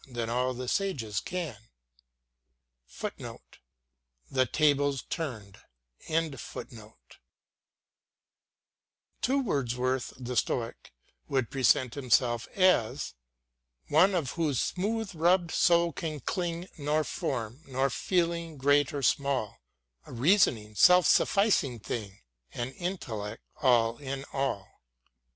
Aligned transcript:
Than 0.07 0.31
all 0.31 0.55
the 0.55 0.67
sages 0.67 1.19
can.* 1.19 1.57
To 2.97 3.37
Wordsworth 9.27 10.13
the 10.17 10.35
Stoic 10.35 10.91
would 11.27 11.51
present 11.51 11.95
him 11.97 12.09
self 12.09 12.47
as 12.47 13.13
One 13.89 14.11
to 14.13 14.23
whose 14.23 14.59
smooth 14.59 15.13
rubbed 15.13 15.51
soul 15.51 15.91
can 15.93 16.19
cling 16.21 16.67
Nor 16.79 17.03
form, 17.03 17.61
nor 17.67 17.91
feeling, 17.91 18.57
great 18.57 18.91
or 18.95 19.03
small; 19.03 19.59
A 20.07 20.11
reasoning, 20.11 20.73
self 20.73 21.05
sufficing 21.05 21.77
thing, 21.79 22.21
An 22.55 22.69
intellectual 22.71 23.37
All 23.61 23.97
in 23.99 24.25
all 24.33 24.81